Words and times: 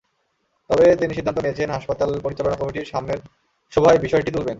তবে 0.69 0.85
তিনি 0.95 1.13
সিদ্ধান্ত 1.13 1.39
নিয়েছেন, 1.41 1.69
হাসপাতাল 1.69 2.09
পরিচালনা 2.19 2.55
কমিটির 2.55 2.89
সামনের 2.91 3.19
সভায় 3.73 3.99
বিষয়টি 3.99 4.29
তুলবেন। 4.31 4.49